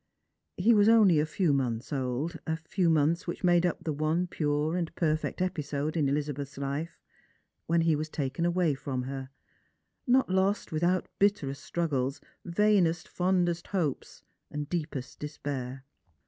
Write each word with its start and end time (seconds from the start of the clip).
He 0.57 0.73
was 0.73 0.89
only 0.89 1.19
a 1.19 1.27
few 1.27 1.53
months 1.53 1.93
old— 1.93 2.35
a 2.47 2.55
few 2.57 2.89
months 2.89 3.27
which 3.27 3.43
made 3.43 3.67
up 3.67 3.83
the 3.83 3.93
one 3.93 4.25
pure 4.25 4.75
and 4.75 4.95
perfect 4.95 5.43
episode 5.43 5.95
in 5.95 6.09
Elizabeth's 6.09 6.57
life— 6.57 6.99
when 7.67 7.81
he 7.81 7.95
was 7.95 8.09
taken 8.09 8.43
away 8.43 8.73
from 8.73 9.03
her, 9.03 9.29
not 10.07 10.27
lost 10.27 10.71
without 10.71 11.07
bitterest 11.19 11.63
struggles, 11.63 12.19
vainest 12.43 13.07
fondest 13.07 13.67
hopes, 13.67 14.23
deepest 14.69 15.19
deapair. 15.19 15.83